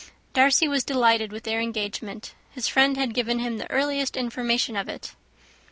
Darcy 0.33 0.67
was 0.67 0.83
delighted 0.83 1.31
with 1.31 1.43
their 1.43 1.61
engagement; 1.61 2.33
his 2.49 2.67
friend 2.67 2.97
had 2.97 3.13
given 3.13 3.37
him 3.37 3.59
the 3.59 3.69
earliest 3.69 4.17
information 4.17 4.75
of 4.75 4.89
it. 4.89 5.13